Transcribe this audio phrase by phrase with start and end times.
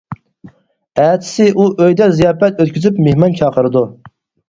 [1.03, 3.89] ئەتىسى ئۇ ئۆيدە زىياپەت ئۆتكۈزۈپ مېھمان چاقىرىدۇ.